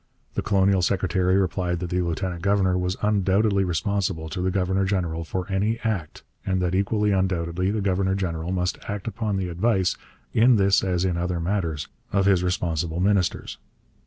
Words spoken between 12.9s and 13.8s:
ministers.